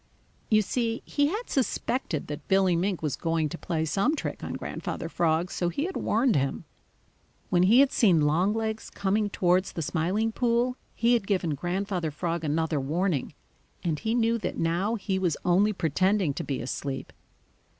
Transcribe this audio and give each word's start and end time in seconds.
You 0.49 0.63
see, 0.63 1.03
he 1.05 1.27
had 1.27 1.47
suspected 1.47 2.25
that 2.25 2.47
Billy 2.47 2.75
Mink 2.75 3.03
was 3.03 3.15
going 3.15 3.49
to 3.49 3.57
play 3.59 3.85
some 3.85 4.15
trick 4.15 4.43
on 4.43 4.53
Grandfather 4.53 5.07
Frog, 5.07 5.51
so 5.51 5.69
he 5.69 5.83
had 5.83 5.95
warned 5.95 6.35
him. 6.35 6.65
When 7.51 7.61
he 7.61 7.81
had 7.81 7.91
seen 7.91 8.21
Longlegs 8.21 8.89
coming 8.89 9.29
towards 9.29 9.73
the 9.73 9.83
Smiling 9.83 10.31
Pool, 10.31 10.75
he 10.95 11.13
had 11.13 11.27
given 11.27 11.53
Grandfather 11.53 12.09
Frog 12.09 12.43
another 12.43 12.79
warning, 12.79 13.35
and 13.83 13.99
he 13.99 14.15
knew 14.15 14.39
that 14.39 14.57
now 14.57 14.95
he 14.95 15.19
was 15.19 15.37
only 15.45 15.71
pretending 15.71 16.33
to 16.33 16.43
be 16.43 16.61
asleep. 16.61 17.13